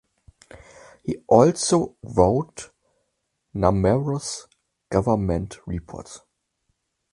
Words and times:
He 1.03 1.17
also 1.27 1.95
wrote 2.01 2.71
numerous 3.53 4.47
government 4.89 5.59
reports. 5.67 6.21